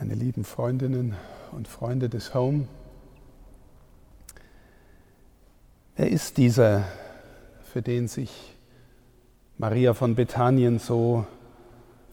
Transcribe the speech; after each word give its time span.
meine 0.00 0.14
lieben 0.14 0.44
Freundinnen 0.44 1.16
und 1.50 1.66
Freunde 1.66 2.08
des 2.08 2.32
Home. 2.32 2.68
Wer 5.96 6.08
ist 6.08 6.36
dieser, 6.36 6.84
für 7.64 7.82
den 7.82 8.06
sich 8.06 8.54
Maria 9.56 9.94
von 9.94 10.14
Bethanien 10.14 10.78
so 10.78 11.26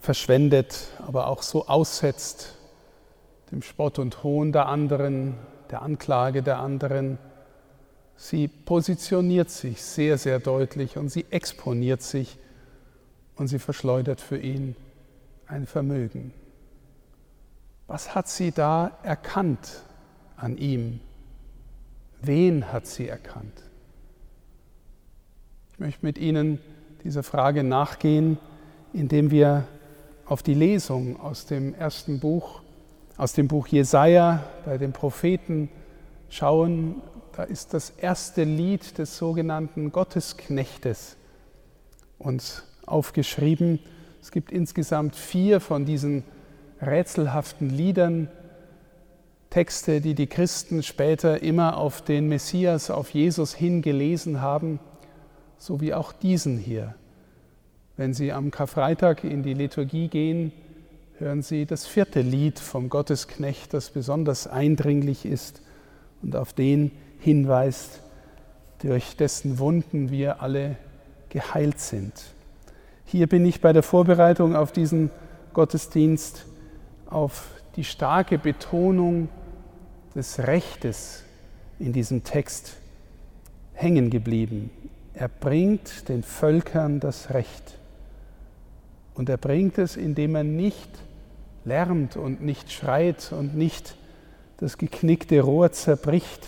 verschwendet, 0.00 0.88
aber 1.06 1.28
auch 1.28 1.42
so 1.42 1.68
aussetzt, 1.68 2.56
dem 3.52 3.62
Spott 3.62 4.00
und 4.00 4.24
Hohn 4.24 4.50
der 4.50 4.66
anderen, 4.66 5.34
der 5.70 5.82
Anklage 5.82 6.42
der 6.42 6.58
anderen? 6.58 7.18
Sie 8.16 8.48
positioniert 8.48 9.50
sich 9.50 9.80
sehr, 9.80 10.18
sehr 10.18 10.40
deutlich 10.40 10.96
und 10.96 11.10
sie 11.10 11.26
exponiert 11.30 12.02
sich 12.02 12.36
und 13.36 13.46
sie 13.46 13.60
verschleudert 13.60 14.20
für 14.20 14.38
ihn 14.38 14.74
ein 15.46 15.66
Vermögen. 15.66 16.32
Was 17.86 18.14
hat 18.14 18.28
sie 18.28 18.50
da 18.50 18.98
erkannt 19.02 19.82
an 20.36 20.56
ihm? 20.58 21.00
Wen 22.20 22.72
hat 22.72 22.86
sie 22.86 23.08
erkannt? 23.08 23.62
Ich 25.72 25.78
möchte 25.78 26.04
mit 26.04 26.18
Ihnen 26.18 26.58
dieser 27.04 27.22
Frage 27.22 27.62
nachgehen, 27.62 28.38
indem 28.92 29.30
wir 29.30 29.68
auf 30.24 30.42
die 30.42 30.54
Lesung 30.54 31.20
aus 31.20 31.46
dem 31.46 31.74
ersten 31.74 32.18
Buch, 32.18 32.62
aus 33.16 33.34
dem 33.34 33.46
Buch 33.46 33.68
Jesaja 33.68 34.42
bei 34.64 34.78
den 34.78 34.92
Propheten 34.92 35.68
schauen. 36.28 37.02
Da 37.36 37.44
ist 37.44 37.74
das 37.74 37.90
erste 37.90 38.42
Lied 38.42 38.98
des 38.98 39.16
sogenannten 39.16 39.92
Gottesknechtes 39.92 41.16
uns 42.18 42.64
aufgeschrieben. 42.86 43.78
Es 44.20 44.32
gibt 44.32 44.50
insgesamt 44.50 45.14
vier 45.14 45.60
von 45.60 45.84
diesen 45.84 46.24
rätselhaften 46.80 47.70
Liedern, 47.70 48.28
Texte, 49.50 50.00
die 50.00 50.14
die 50.14 50.26
Christen 50.26 50.82
später 50.82 51.42
immer 51.42 51.78
auf 51.78 52.02
den 52.02 52.28
Messias, 52.28 52.90
auf 52.90 53.10
Jesus 53.10 53.54
hingelesen 53.54 54.40
haben, 54.40 54.80
so 55.58 55.80
wie 55.80 55.94
auch 55.94 56.12
diesen 56.12 56.58
hier. 56.58 56.94
Wenn 57.96 58.12
Sie 58.12 58.32
am 58.32 58.50
Karfreitag 58.50 59.24
in 59.24 59.42
die 59.42 59.54
Liturgie 59.54 60.08
gehen, 60.08 60.52
hören 61.18 61.42
Sie 61.42 61.64
das 61.64 61.86
vierte 61.86 62.20
Lied 62.20 62.58
vom 62.58 62.90
Gottesknecht, 62.90 63.72
das 63.72 63.90
besonders 63.90 64.46
eindringlich 64.46 65.24
ist 65.24 65.62
und 66.22 66.36
auf 66.36 66.52
den 66.52 66.90
hinweist, 67.20 68.02
durch 68.82 69.16
dessen 69.16 69.58
Wunden 69.58 70.10
wir 70.10 70.42
alle 70.42 70.76
geheilt 71.30 71.80
sind. 71.80 72.12
Hier 73.06 73.26
bin 73.26 73.46
ich 73.46 73.62
bei 73.62 73.72
der 73.72 73.82
Vorbereitung 73.82 74.54
auf 74.54 74.72
diesen 74.72 75.10
Gottesdienst 75.54 76.44
auf 77.06 77.48
die 77.76 77.84
starke 77.84 78.38
Betonung 78.38 79.28
des 80.14 80.38
Rechtes 80.38 81.24
in 81.78 81.92
diesem 81.92 82.24
Text 82.24 82.76
hängen 83.74 84.10
geblieben. 84.10 84.70
Er 85.14 85.28
bringt 85.28 86.08
den 86.08 86.22
Völkern 86.22 87.00
das 87.00 87.30
Recht. 87.30 87.78
Und 89.14 89.28
er 89.28 89.36
bringt 89.36 89.78
es, 89.78 89.96
indem 89.96 90.34
er 90.34 90.44
nicht 90.44 90.90
lärmt 91.64 92.16
und 92.16 92.42
nicht 92.42 92.72
schreit 92.72 93.32
und 93.32 93.56
nicht 93.56 93.96
das 94.58 94.78
geknickte 94.78 95.40
Rohr 95.40 95.72
zerbricht, 95.72 96.46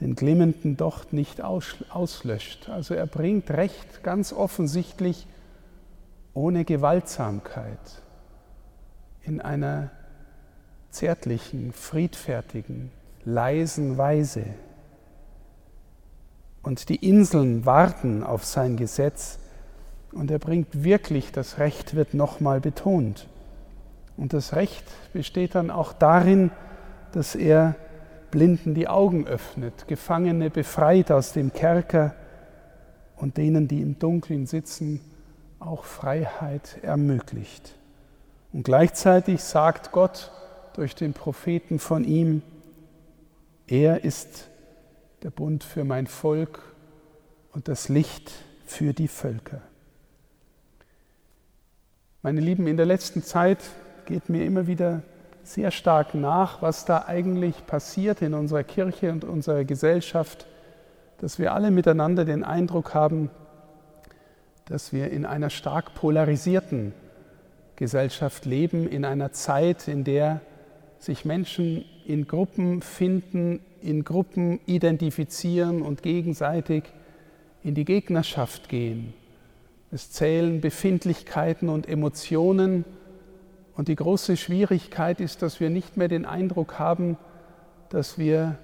den 0.00 0.14
glimmenden 0.14 0.76
Docht 0.76 1.12
nicht 1.12 1.42
auslöscht. 1.42 2.68
Also 2.68 2.94
er 2.94 3.06
bringt 3.06 3.50
Recht 3.50 4.02
ganz 4.02 4.32
offensichtlich 4.32 5.26
ohne 6.34 6.64
Gewaltsamkeit 6.64 7.78
in 9.28 9.40
einer 9.40 9.90
zärtlichen, 10.90 11.72
friedfertigen, 11.72 12.90
leisen 13.24 13.98
Weise. 13.98 14.44
Und 16.62 16.88
die 16.88 16.96
Inseln 16.96 17.66
warten 17.66 18.22
auf 18.22 18.44
sein 18.44 18.76
Gesetz 18.76 19.38
und 20.12 20.30
er 20.30 20.38
bringt 20.38 20.82
wirklich, 20.82 21.30
das 21.30 21.58
Recht 21.58 21.94
wird 21.94 22.14
nochmal 22.14 22.60
betont. 22.60 23.28
Und 24.16 24.32
das 24.32 24.54
Recht 24.54 24.84
besteht 25.12 25.54
dann 25.54 25.70
auch 25.70 25.92
darin, 25.92 26.50
dass 27.12 27.34
er 27.34 27.76
Blinden 28.30 28.74
die 28.74 28.88
Augen 28.88 29.26
öffnet, 29.26 29.86
Gefangene 29.88 30.50
befreit 30.50 31.12
aus 31.12 31.32
dem 31.32 31.52
Kerker 31.52 32.14
und 33.16 33.36
denen, 33.36 33.68
die 33.68 33.80
im 33.80 33.98
Dunkeln 33.98 34.46
sitzen, 34.46 35.00
auch 35.60 35.84
Freiheit 35.84 36.78
ermöglicht. 36.82 37.77
Und 38.52 38.62
gleichzeitig 38.62 39.42
sagt 39.42 39.92
Gott 39.92 40.30
durch 40.74 40.94
den 40.94 41.12
Propheten 41.12 41.78
von 41.78 42.04
ihm, 42.04 42.42
er 43.66 44.04
ist 44.04 44.48
der 45.22 45.30
Bund 45.30 45.64
für 45.64 45.84
mein 45.84 46.06
Volk 46.06 46.62
und 47.52 47.68
das 47.68 47.88
Licht 47.88 48.32
für 48.64 48.94
die 48.94 49.08
Völker. 49.08 49.60
Meine 52.22 52.40
Lieben, 52.40 52.66
in 52.66 52.76
der 52.76 52.86
letzten 52.86 53.22
Zeit 53.22 53.58
geht 54.06 54.28
mir 54.28 54.44
immer 54.44 54.66
wieder 54.66 55.02
sehr 55.42 55.70
stark 55.70 56.14
nach, 56.14 56.62
was 56.62 56.84
da 56.84 57.04
eigentlich 57.06 57.66
passiert 57.66 58.22
in 58.22 58.34
unserer 58.34 58.64
Kirche 58.64 59.12
und 59.12 59.24
unserer 59.24 59.64
Gesellschaft, 59.64 60.46
dass 61.18 61.38
wir 61.38 61.52
alle 61.52 61.70
miteinander 61.70 62.24
den 62.24 62.44
Eindruck 62.44 62.94
haben, 62.94 63.30
dass 64.66 64.92
wir 64.92 65.10
in 65.10 65.26
einer 65.26 65.50
stark 65.50 65.94
polarisierten 65.94 66.92
Gesellschaft 67.78 68.44
leben, 68.44 68.88
in 68.88 69.04
einer 69.04 69.30
Zeit, 69.30 69.86
in 69.86 70.02
der 70.02 70.40
sich 70.98 71.24
Menschen 71.24 71.84
in 72.04 72.26
Gruppen 72.26 72.82
finden, 72.82 73.60
in 73.80 74.02
Gruppen 74.02 74.58
identifizieren 74.66 75.82
und 75.82 76.02
gegenseitig 76.02 76.82
in 77.62 77.76
die 77.76 77.84
Gegnerschaft 77.84 78.68
gehen. 78.68 79.14
Es 79.92 80.10
zählen 80.10 80.60
Befindlichkeiten 80.60 81.68
und 81.68 81.88
Emotionen 81.88 82.84
und 83.76 83.86
die 83.86 83.94
große 83.94 84.36
Schwierigkeit 84.36 85.20
ist, 85.20 85.42
dass 85.42 85.60
wir 85.60 85.70
nicht 85.70 85.96
mehr 85.96 86.08
den 86.08 86.26
Eindruck 86.26 86.80
haben, 86.80 87.16
dass 87.90 88.18
wir 88.18 88.58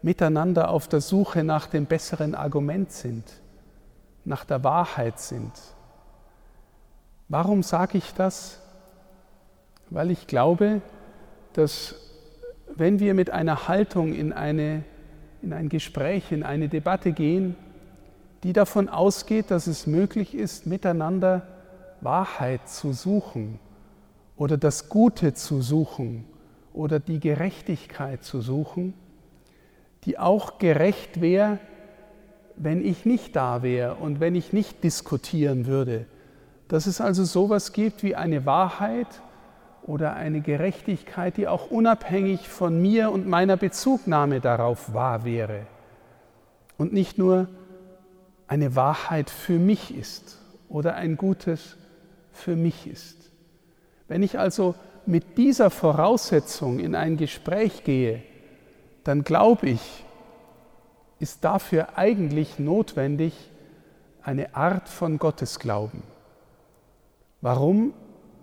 miteinander 0.00 0.70
auf 0.70 0.86
der 0.86 1.00
Suche 1.00 1.42
nach 1.42 1.66
dem 1.66 1.86
besseren 1.86 2.36
Argument 2.36 2.92
sind, 2.92 3.24
nach 4.24 4.44
der 4.44 4.62
Wahrheit 4.62 5.18
sind. 5.18 5.52
Warum 7.28 7.62
sage 7.62 7.98
ich 7.98 8.14
das? 8.14 8.59
Weil 9.90 10.10
ich 10.10 10.26
glaube, 10.26 10.80
dass 11.52 11.96
wenn 12.74 13.00
wir 13.00 13.14
mit 13.14 13.30
einer 13.30 13.68
Haltung 13.68 14.14
in, 14.14 14.32
eine, 14.32 14.84
in 15.42 15.52
ein 15.52 15.68
Gespräch, 15.68 16.32
in 16.32 16.42
eine 16.42 16.68
Debatte 16.68 17.12
gehen, 17.12 17.56
die 18.42 18.52
davon 18.52 18.88
ausgeht, 18.88 19.50
dass 19.50 19.66
es 19.66 19.86
möglich 19.86 20.34
ist, 20.34 20.66
miteinander 20.66 21.46
Wahrheit 22.00 22.68
zu 22.68 22.92
suchen 22.92 23.58
oder 24.36 24.56
das 24.56 24.88
Gute 24.88 25.34
zu 25.34 25.60
suchen 25.60 26.24
oder 26.72 27.00
die 27.00 27.20
Gerechtigkeit 27.20 28.24
zu 28.24 28.40
suchen, 28.40 28.94
die 30.04 30.18
auch 30.18 30.58
gerecht 30.58 31.20
wäre, 31.20 31.58
wenn 32.56 32.84
ich 32.84 33.04
nicht 33.04 33.36
da 33.36 33.62
wäre 33.62 33.96
und 33.96 34.20
wenn 34.20 34.34
ich 34.34 34.52
nicht 34.52 34.82
diskutieren 34.84 35.66
würde. 35.66 36.06
Dass 36.68 36.86
es 36.86 37.00
also 37.00 37.24
sowas 37.24 37.72
gibt 37.72 38.02
wie 38.02 38.14
eine 38.14 38.46
Wahrheit, 38.46 39.08
oder 39.90 40.14
eine 40.14 40.40
Gerechtigkeit, 40.40 41.36
die 41.36 41.48
auch 41.48 41.72
unabhängig 41.72 42.48
von 42.48 42.80
mir 42.80 43.10
und 43.10 43.26
meiner 43.26 43.56
Bezugnahme 43.56 44.40
darauf 44.40 44.94
wahr 44.94 45.24
wäre 45.24 45.66
und 46.78 46.92
nicht 46.92 47.18
nur 47.18 47.48
eine 48.46 48.76
Wahrheit 48.76 49.30
für 49.30 49.58
mich 49.58 49.92
ist 49.92 50.38
oder 50.68 50.94
ein 50.94 51.16
Gutes 51.16 51.76
für 52.30 52.54
mich 52.54 52.86
ist. 52.86 53.32
Wenn 54.06 54.22
ich 54.22 54.38
also 54.38 54.76
mit 55.06 55.36
dieser 55.36 55.70
Voraussetzung 55.70 56.78
in 56.78 56.94
ein 56.94 57.16
Gespräch 57.16 57.82
gehe, 57.82 58.22
dann 59.02 59.24
glaube 59.24 59.70
ich, 59.70 60.04
ist 61.18 61.42
dafür 61.42 61.98
eigentlich 61.98 62.60
notwendig 62.60 63.34
eine 64.22 64.54
Art 64.54 64.88
von 64.88 65.18
Gottesglauben. 65.18 66.04
Warum? 67.40 67.92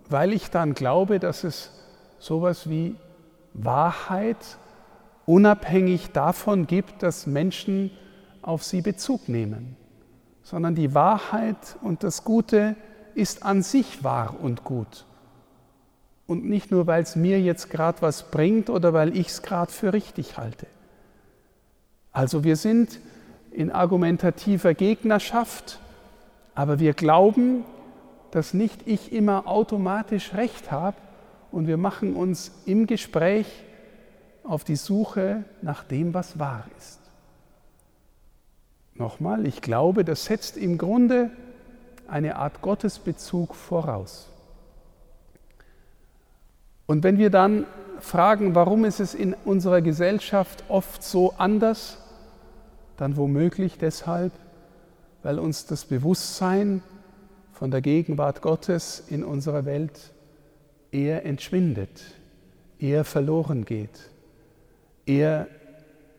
Weil 0.08 0.32
ich 0.32 0.50
dann 0.50 0.74
glaube, 0.74 1.18
dass 1.18 1.44
es 1.44 1.70
sowas 2.18 2.68
wie 2.68 2.96
Wahrheit 3.54 4.58
unabhängig 5.26 6.12
davon 6.12 6.66
gibt, 6.66 7.02
dass 7.02 7.26
Menschen 7.26 7.90
auf 8.42 8.64
sie 8.64 8.80
Bezug 8.80 9.28
nehmen, 9.28 9.76
sondern 10.42 10.74
die 10.74 10.94
Wahrheit 10.94 11.76
und 11.82 12.02
das 12.02 12.24
Gute 12.24 12.76
ist 13.14 13.42
an 13.42 13.62
sich 13.62 14.02
wahr 14.04 14.36
und 14.40 14.64
gut. 14.64 15.04
Und 16.26 16.44
nicht 16.44 16.70
nur, 16.70 16.86
weil 16.86 17.02
es 17.02 17.16
mir 17.16 17.40
jetzt 17.40 17.70
gerade 17.70 18.00
was 18.02 18.30
bringt 18.30 18.70
oder 18.70 18.92
weil 18.92 19.16
ich 19.16 19.28
es 19.28 19.42
gerade 19.42 19.72
für 19.72 19.92
richtig 19.92 20.36
halte. 20.36 20.66
Also 22.12 22.44
wir 22.44 22.56
sind 22.56 23.00
in 23.50 23.70
argumentativer 23.70 24.74
Gegnerschaft, 24.74 25.80
aber 26.54 26.78
wir 26.78 26.92
glauben, 26.94 27.64
dass 28.30 28.54
nicht 28.54 28.86
ich 28.86 29.12
immer 29.12 29.46
automatisch 29.46 30.34
recht 30.34 30.70
habe 30.70 30.96
und 31.50 31.66
wir 31.66 31.76
machen 31.76 32.14
uns 32.14 32.52
im 32.66 32.86
Gespräch 32.86 33.46
auf 34.44 34.64
die 34.64 34.76
Suche 34.76 35.44
nach 35.62 35.84
dem, 35.84 36.14
was 36.14 36.38
wahr 36.38 36.64
ist. 36.78 37.00
Nochmal, 38.94 39.46
ich 39.46 39.62
glaube, 39.62 40.04
das 40.04 40.24
setzt 40.24 40.56
im 40.56 40.76
Grunde 40.76 41.30
eine 42.08 42.36
Art 42.36 42.62
Gottesbezug 42.62 43.54
voraus. 43.54 44.28
Und 46.86 47.04
wenn 47.04 47.18
wir 47.18 47.30
dann 47.30 47.66
fragen, 48.00 48.54
warum 48.54 48.84
ist 48.84 48.98
es 48.98 49.14
in 49.14 49.34
unserer 49.44 49.82
Gesellschaft 49.82 50.64
oft 50.68 51.02
so 51.02 51.34
anders, 51.36 51.98
dann 52.96 53.16
womöglich 53.16 53.78
deshalb, 53.78 54.32
weil 55.22 55.38
uns 55.38 55.66
das 55.66 55.84
Bewusstsein 55.84 56.82
von 57.58 57.72
der 57.72 57.80
Gegenwart 57.80 58.40
Gottes 58.40 59.02
in 59.08 59.24
unserer 59.24 59.64
Welt 59.64 60.12
eher 60.92 61.26
entschwindet, 61.26 62.04
eher 62.78 63.02
verloren 63.02 63.64
geht, 63.64 64.10
eher 65.06 65.48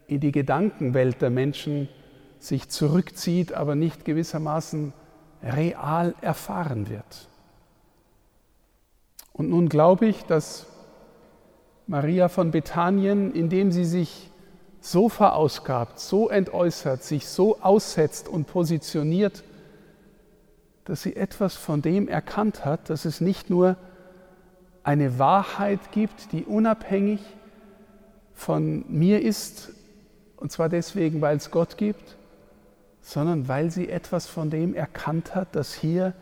in 0.08 0.20
die 0.20 0.34
Gedankenwelt 0.34 1.22
der 1.22 1.30
Menschen 1.30 1.88
sich 2.40 2.68
zurückzieht, 2.68 3.54
aber 3.54 3.76
nicht 3.76 4.04
gewissermaßen 4.04 4.92
real 5.42 6.14
erfahren 6.20 6.90
wird. 6.90 7.30
Und 9.32 9.50
nun 9.50 9.70
glaube 9.70 10.08
ich, 10.08 10.24
dass 10.24 10.66
Maria 11.88 12.28
von 12.28 12.52
Bethanien, 12.52 13.34
indem 13.34 13.72
sie 13.72 13.86
sich 13.86 14.30
so 14.82 15.08
verausgabt, 15.08 16.02
so 16.02 16.28
entäußert, 16.28 17.02
sich 17.02 17.30
so 17.30 17.62
aussetzt 17.62 18.28
und 18.28 18.46
positioniert, 18.46 19.46
dass 20.90 21.04
sie 21.04 21.16
etwas 21.16 21.56
von 21.56 21.84
dem 21.84 22.08
erkannt 22.08 22.66
hat, 22.66 22.90
dass 22.90 23.06
es 23.06 23.22
nicht 23.22 23.52
nur 23.52 23.78
eine 24.82 25.20
Wahrheit 25.20 25.92
gibt, 25.92 26.32
die 26.32 26.46
unabhängig 26.46 27.20
von 28.34 28.86
mir 28.88 29.22
ist, 29.22 29.72
und 30.38 30.52
zwar 30.52 30.68
deswegen, 30.68 31.22
weil 31.22 31.38
es 31.38 31.52
Gott 31.52 31.78
gibt, 31.78 32.18
sondern 33.02 33.48
weil 33.48 33.70
sie 33.70 33.88
etwas 33.88 34.26
von 34.26 34.50
dem 34.50 34.74
erkannt 34.74 35.36
hat, 35.36 35.56
dass 35.56 35.76
hier 35.76 36.14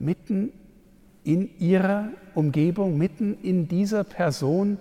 mitten 0.00 0.52
in 1.22 1.56
ihrer 1.60 2.08
Umgebung, 2.34 2.98
mitten 2.98 3.38
in 3.42 3.68
dieser 3.68 4.02
Person 4.02 4.78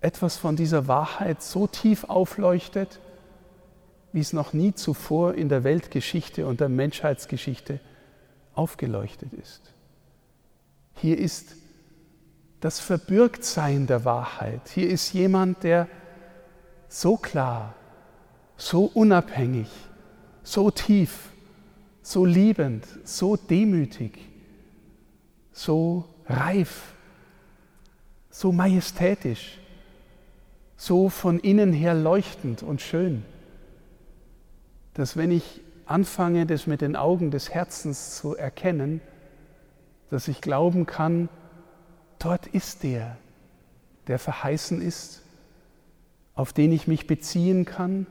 etwas 0.00 0.36
von 0.36 0.54
dieser 0.54 0.86
Wahrheit 0.86 1.42
so 1.42 1.66
tief 1.66 2.04
aufleuchtet, 2.04 3.00
wie 4.12 4.20
es 4.20 4.32
noch 4.32 4.52
nie 4.52 4.74
zuvor 4.74 5.34
in 5.34 5.48
der 5.48 5.64
Weltgeschichte 5.64 6.46
und 6.46 6.60
der 6.60 6.68
Menschheitsgeschichte 6.68 7.80
aufgeleuchtet 8.54 9.32
ist. 9.32 9.72
Hier 10.94 11.18
ist 11.18 11.56
das 12.60 12.78
Verbürgtsein 12.78 13.86
der 13.86 14.04
Wahrheit. 14.04 14.68
Hier 14.68 14.88
ist 14.88 15.12
jemand, 15.12 15.64
der 15.64 15.88
so 16.88 17.16
klar, 17.16 17.74
so 18.56 18.84
unabhängig, 18.84 19.68
so 20.42 20.70
tief, 20.70 21.30
so 22.02 22.24
liebend, 22.24 22.86
so 23.04 23.36
demütig, 23.36 24.18
so 25.52 26.04
reif, 26.26 26.94
so 28.30 28.52
majestätisch, 28.52 29.58
so 30.76 31.08
von 31.08 31.38
innen 31.38 31.72
her 31.72 31.94
leuchtend 31.94 32.62
und 32.62 32.80
schön, 32.80 33.24
dass 34.94 35.16
wenn 35.16 35.30
ich 35.30 35.60
anfange, 35.86 36.46
das 36.46 36.66
mit 36.66 36.80
den 36.80 36.96
Augen 36.96 37.30
des 37.30 37.50
Herzens 37.50 38.16
zu 38.16 38.36
erkennen, 38.36 39.00
dass 40.10 40.28
ich 40.28 40.40
glauben 40.40 40.86
kann, 40.86 41.28
dort 42.18 42.46
ist 42.46 42.82
der, 42.82 43.16
der 44.06 44.18
verheißen 44.18 44.80
ist, 44.80 45.22
auf 46.34 46.52
den 46.52 46.72
ich 46.72 46.86
mich 46.86 47.06
beziehen 47.06 47.64
kann, 47.64 48.06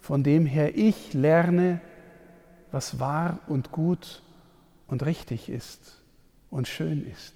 von 0.00 0.22
dem 0.22 0.46
her 0.46 0.76
ich 0.76 1.14
lerne, 1.14 1.80
was 2.70 3.00
wahr 3.00 3.38
und 3.46 3.72
gut 3.72 4.22
und 4.86 5.04
richtig 5.04 5.48
ist 5.48 6.02
und 6.50 6.68
schön 6.68 7.06
ist. 7.10 7.34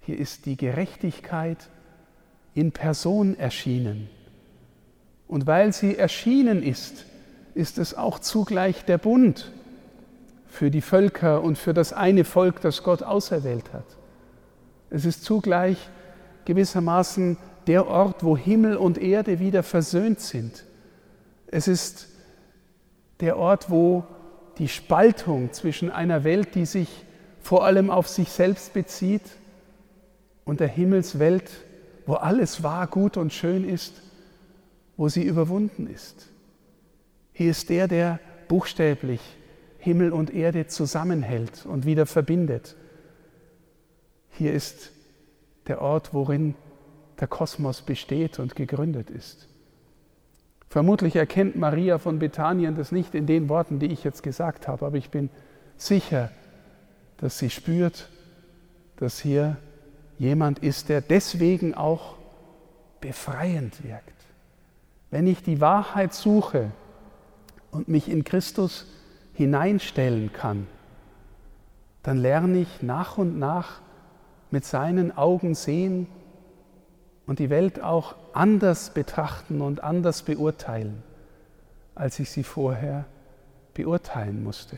Hier 0.00 0.18
ist 0.18 0.46
die 0.46 0.56
Gerechtigkeit 0.56 1.68
in 2.54 2.72
Person 2.72 3.38
erschienen. 3.38 4.08
Und 5.28 5.46
weil 5.46 5.72
sie 5.72 5.96
erschienen 5.96 6.62
ist, 6.62 7.06
ist 7.60 7.78
es 7.78 7.94
auch 7.94 8.18
zugleich 8.18 8.84
der 8.84 8.98
Bund 8.98 9.52
für 10.46 10.70
die 10.70 10.80
Völker 10.80 11.42
und 11.42 11.58
für 11.58 11.74
das 11.74 11.92
eine 11.92 12.24
Volk, 12.24 12.60
das 12.60 12.82
Gott 12.82 13.02
auserwählt 13.02 13.72
hat. 13.72 13.84
Es 14.90 15.04
ist 15.04 15.24
zugleich 15.24 15.88
gewissermaßen 16.44 17.36
der 17.66 17.86
Ort, 17.86 18.24
wo 18.24 18.36
Himmel 18.36 18.76
und 18.76 18.98
Erde 18.98 19.38
wieder 19.38 19.62
versöhnt 19.62 20.20
sind 20.20 20.64
es 21.50 21.68
ist 21.68 22.08
der 23.18 23.36
Ort, 23.36 23.70
wo 23.70 24.04
die 24.58 24.68
Spaltung 24.68 25.52
zwischen 25.52 25.90
einer 25.90 26.24
Welt, 26.24 26.54
die 26.54 26.66
sich 26.66 26.88
vor 27.40 27.64
allem 27.64 27.90
auf 27.90 28.08
sich 28.08 28.28
selbst 28.30 28.72
bezieht, 28.72 29.22
und 30.44 30.58
der 30.58 30.68
Himmelswelt, 30.68 31.48
wo 32.06 32.14
alles 32.14 32.62
wahr, 32.62 32.86
gut 32.88 33.16
und 33.16 33.32
schön 33.32 33.68
ist, 33.68 34.02
wo 34.96 35.08
sie 35.08 35.22
überwunden 35.22 35.86
ist. 35.86 36.28
Hier 37.32 37.50
ist 37.50 37.68
der, 37.68 37.88
der 37.88 38.20
buchstäblich 38.48 39.20
Himmel 39.78 40.12
und 40.12 40.32
Erde 40.32 40.66
zusammenhält 40.66 41.64
und 41.64 41.86
wieder 41.86 42.06
verbindet. 42.06 42.76
Hier 44.30 44.52
ist 44.52 44.92
der 45.66 45.80
Ort, 45.80 46.12
worin 46.12 46.54
der 47.18 47.28
Kosmos 47.28 47.82
besteht 47.82 48.38
und 48.38 48.56
gegründet 48.56 49.10
ist. 49.10 49.48
Vermutlich 50.68 51.16
erkennt 51.16 51.56
Maria 51.56 51.98
von 51.98 52.18
Bethanien 52.18 52.76
das 52.76 52.92
nicht 52.92 53.14
in 53.14 53.26
den 53.26 53.48
Worten, 53.48 53.78
die 53.78 53.86
ich 53.86 54.04
jetzt 54.04 54.22
gesagt 54.22 54.68
habe, 54.68 54.86
aber 54.86 54.96
ich 54.96 55.10
bin 55.10 55.30
sicher, 55.76 56.30
dass 57.16 57.38
sie 57.38 57.50
spürt, 57.50 58.08
dass 58.96 59.20
hier 59.20 59.56
jemand 60.18 60.60
ist, 60.60 60.88
der 60.88 61.00
deswegen 61.00 61.74
auch 61.74 62.16
befreiend 63.00 63.82
wirkt. 63.82 64.14
Wenn 65.10 65.26
ich 65.26 65.42
die 65.42 65.60
Wahrheit 65.60 66.14
suche 66.14 66.70
und 67.70 67.88
mich 67.88 68.08
in 68.08 68.24
Christus 68.24 68.86
hineinstellen 69.34 70.32
kann, 70.32 70.66
dann 72.02 72.18
lerne 72.18 72.58
ich 72.58 72.82
nach 72.82 73.18
und 73.18 73.38
nach 73.38 73.80
mit 74.50 74.64
seinen 74.64 75.16
Augen 75.16 75.54
sehen, 75.54 76.06
und 77.30 77.38
die 77.38 77.48
Welt 77.48 77.80
auch 77.80 78.16
anders 78.32 78.90
betrachten 78.92 79.60
und 79.60 79.84
anders 79.84 80.22
beurteilen, 80.22 81.04
als 81.94 82.18
ich 82.18 82.28
sie 82.28 82.42
vorher 82.42 83.04
beurteilen 83.72 84.42
musste. 84.42 84.76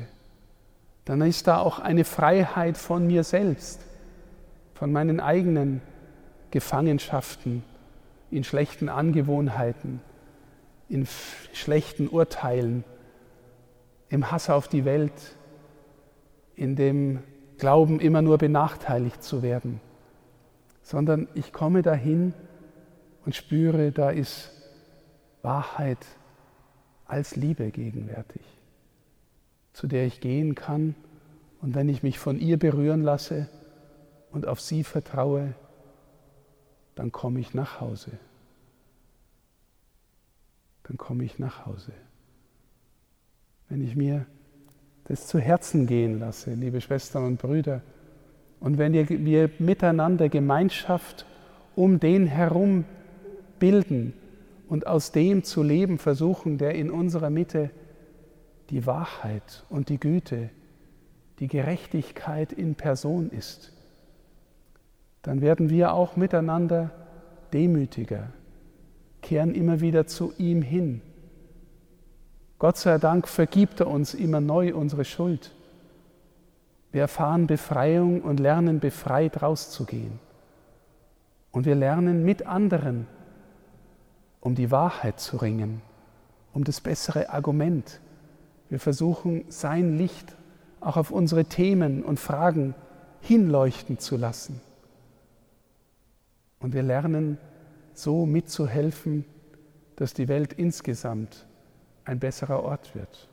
Dann 1.06 1.22
ist 1.22 1.46
da 1.46 1.60
auch 1.60 1.78
eine 1.78 2.04
Freiheit 2.04 2.76
von 2.76 3.06
mir 3.06 3.24
selbst, 3.24 3.80
von 4.74 4.92
meinen 4.92 5.18
eigenen 5.18 5.80
Gefangenschaften 6.50 7.64
in 8.30 8.44
schlechten 8.44 8.90
Angewohnheiten, 8.90 10.02
in 10.92 11.06
schlechten 11.52 12.08
Urteilen, 12.08 12.84
im 14.08 14.30
Hass 14.30 14.50
auf 14.50 14.68
die 14.68 14.84
Welt, 14.84 15.36
in 16.54 16.76
dem 16.76 17.20
Glauben, 17.58 18.00
immer 18.00 18.22
nur 18.22 18.38
benachteiligt 18.38 19.22
zu 19.22 19.42
werden 19.42 19.80
sondern 20.82 21.28
ich 21.34 21.52
komme 21.52 21.82
dahin 21.82 22.34
und 23.24 23.34
spüre, 23.34 23.92
da 23.92 24.10
ist 24.10 24.50
Wahrheit 25.42 26.04
als 27.06 27.36
Liebe 27.36 27.70
gegenwärtig, 27.70 28.42
zu 29.72 29.86
der 29.86 30.06
ich 30.06 30.20
gehen 30.20 30.54
kann 30.54 30.94
und 31.60 31.74
wenn 31.74 31.88
ich 31.88 32.02
mich 32.02 32.18
von 32.18 32.38
ihr 32.38 32.58
berühren 32.58 33.02
lasse 33.02 33.48
und 34.30 34.46
auf 34.46 34.60
sie 34.60 34.84
vertraue, 34.84 35.54
dann 36.94 37.12
komme 37.12 37.40
ich 37.40 37.54
nach 37.54 37.80
Hause. 37.80 38.10
Dann 40.84 40.96
komme 40.96 41.24
ich 41.24 41.38
nach 41.38 41.66
Hause. 41.66 41.92
Wenn 43.68 43.82
ich 43.82 43.96
mir 43.96 44.26
das 45.04 45.26
zu 45.26 45.38
Herzen 45.38 45.86
gehen 45.86 46.18
lasse, 46.18 46.54
liebe 46.54 46.80
Schwestern 46.80 47.24
und 47.24 47.38
Brüder, 47.40 47.82
und 48.60 48.78
wenn 48.78 48.92
wir 48.92 49.50
miteinander 49.58 50.28
Gemeinschaft 50.28 51.26
um 51.74 51.98
den 51.98 52.26
herum 52.26 52.84
bilden 53.58 54.14
und 54.68 54.86
aus 54.86 55.10
dem 55.10 55.42
zu 55.42 55.62
leben 55.64 55.98
versuchen, 55.98 56.58
der 56.58 56.74
in 56.76 56.90
unserer 56.90 57.30
Mitte 57.30 57.70
die 58.70 58.86
Wahrheit 58.86 59.64
und 59.68 59.88
die 59.88 59.98
Güte, 59.98 60.50
die 61.40 61.48
Gerechtigkeit 61.48 62.52
in 62.52 62.76
Person 62.76 63.30
ist, 63.30 63.72
dann 65.22 65.40
werden 65.40 65.68
wir 65.68 65.92
auch 65.92 66.16
miteinander 66.16 66.90
demütiger, 67.52 68.32
kehren 69.22 69.54
immer 69.54 69.80
wieder 69.80 70.06
zu 70.06 70.34
ihm 70.36 70.60
hin. 70.60 71.00
Gott 72.58 72.76
sei 72.76 72.98
Dank 72.98 73.26
vergibt 73.26 73.80
er 73.80 73.88
uns 73.88 74.14
immer 74.14 74.40
neu 74.40 74.74
unsere 74.74 75.04
Schuld. 75.04 75.52
Wir 76.92 77.02
erfahren 77.02 77.46
Befreiung 77.46 78.20
und 78.20 78.38
lernen 78.38 78.78
befreit 78.78 79.42
rauszugehen. 79.42 80.20
Und 81.50 81.66
wir 81.66 81.74
lernen 81.74 82.24
mit 82.24 82.46
anderen, 82.46 83.06
um 84.40 84.54
die 84.54 84.70
Wahrheit 84.70 85.18
zu 85.18 85.38
ringen, 85.38 85.82
um 86.52 86.64
das 86.64 86.80
bessere 86.80 87.30
Argument. 87.30 88.00
Wir 88.68 88.78
versuchen 88.78 89.44
sein 89.48 89.96
Licht 89.96 90.36
auch 90.80 90.96
auf 90.96 91.10
unsere 91.10 91.44
Themen 91.46 92.02
und 92.02 92.18
Fragen 92.20 92.74
hinleuchten 93.20 93.98
zu 93.98 94.16
lassen. 94.16 94.60
Und 96.60 96.74
wir 96.74 96.82
lernen 96.82 97.38
so 97.94 98.26
mitzuhelfen, 98.26 99.24
dass 99.96 100.14
die 100.14 100.28
Welt 100.28 100.52
insgesamt 100.52 101.46
ein 102.04 102.18
besserer 102.18 102.62
Ort 102.62 102.94
wird. 102.94 103.28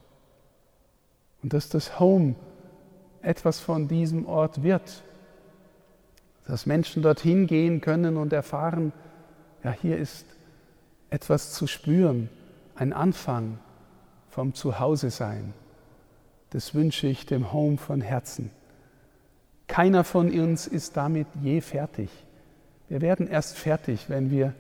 Und 1.42 1.54
dass 1.54 1.70
das 1.70 2.00
Home 2.00 2.36
etwas 3.22 3.60
von 3.60 3.88
diesem 3.88 4.26
Ort 4.26 4.64
wird. 4.64 5.04
Dass 6.46 6.66
Menschen 6.66 7.04
dorthin 7.04 7.48
gehen 7.48 7.82
können 7.82 8.18
und 8.18 8.34
erfahren, 8.34 8.92
ja, 9.64 9.72
hier 9.72 9.98
ist 9.98 10.26
etwas 11.10 11.54
zu 11.54 11.68
spüren, 11.68 12.30
ein 12.76 12.94
Anfang 12.94 13.60
vom 14.30 14.54
Zuhause 14.54 15.10
sein. 15.10 15.54
Das 16.52 16.74
wünsche 16.74 17.08
ich 17.08 17.26
dem 17.26 17.52
Home 17.54 17.78
von 17.78 18.02
Herzen. 18.02 18.52
Keiner 19.68 20.04
von 20.04 20.32
uns 20.32 20.66
ist 20.66 20.98
damit 20.98 21.28
je 21.42 21.62
fertig. 21.62 22.10
Wir 22.90 23.02
werden 23.02 23.28
erst 23.28 23.56
fertig, 23.56 24.10
wenn 24.10 24.32
wir 24.32 24.54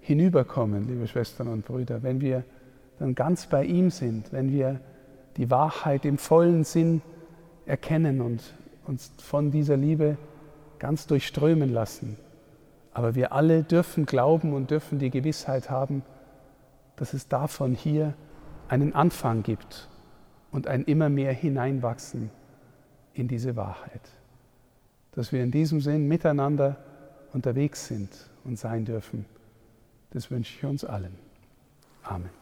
hinüberkommen, 0.00 0.86
liebe 0.86 1.08
Schwestern 1.08 1.48
und 1.48 1.64
Brüder, 1.64 2.02
wenn 2.02 2.20
wir 2.20 2.44
dann 2.98 3.14
ganz 3.14 3.46
bei 3.46 3.64
ihm 3.64 3.90
sind, 3.90 4.30
wenn 4.32 4.52
wir 4.52 4.80
die 5.38 5.50
Wahrheit 5.50 6.04
im 6.04 6.18
vollen 6.18 6.64
Sinn 6.64 7.00
erkennen 7.64 8.20
und 8.20 8.42
uns 8.84 9.12
von 9.18 9.50
dieser 9.50 9.78
Liebe 9.78 10.18
ganz 10.78 11.06
durchströmen 11.06 11.72
lassen. 11.72 12.18
Aber 12.92 13.14
wir 13.14 13.32
alle 13.32 13.62
dürfen 13.62 14.04
glauben 14.04 14.52
und 14.52 14.70
dürfen 14.70 14.98
die 14.98 15.10
Gewissheit 15.10 15.70
haben, 15.70 16.02
dass 16.96 17.14
es 17.14 17.28
davon 17.28 17.74
hier 17.74 18.12
einen 18.68 18.94
Anfang 18.94 19.42
gibt 19.42 19.88
und 20.50 20.66
ein 20.66 20.84
immer 20.84 21.08
mehr 21.08 21.32
Hineinwachsen 21.32 22.30
in 23.14 23.28
diese 23.28 23.56
Wahrheit. 23.56 24.02
Dass 25.12 25.32
wir 25.32 25.42
in 25.42 25.50
diesem 25.50 25.80
Sinn 25.80 26.06
miteinander 26.06 26.76
unterwegs 27.32 27.86
sind 27.86 28.10
und 28.44 28.58
sein 28.58 28.84
dürfen, 28.84 29.24
das 30.10 30.30
wünsche 30.30 30.56
ich 30.56 30.64
uns 30.64 30.84
allen. 30.84 31.16
Amen. 32.02 32.41